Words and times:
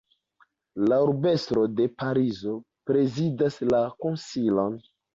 La 0.91 0.97
urbestro 1.07 1.67
de 1.81 1.87
Parizo 2.01 2.57
prezidas 2.93 3.63
la 3.73 3.87
konsilion. 4.05 4.87